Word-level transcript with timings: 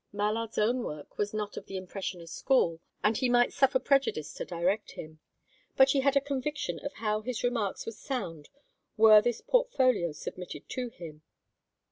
Mallard's 0.11 0.57
own 0.57 0.81
work 0.81 1.19
was 1.19 1.31
not 1.31 1.57
of 1.57 1.67
the 1.67 1.77
impressionist 1.77 2.35
school, 2.35 2.79
and 3.03 3.15
he 3.17 3.29
might 3.29 3.53
suffer 3.53 3.77
prejudice 3.77 4.33
to 4.33 4.43
direct 4.45 4.93
him; 4.93 5.19
but 5.77 5.89
she 5.91 5.99
had 5.99 6.17
a 6.17 6.21
conviction 6.21 6.79
of 6.79 6.91
how 6.93 7.21
his 7.21 7.43
remarks 7.43 7.85
would 7.85 7.93
sound 7.93 8.49
were 8.97 9.21
this 9.21 9.41
portfolio 9.41 10.11
submitted 10.11 10.67
to 10.69 10.89
him. 10.89 11.21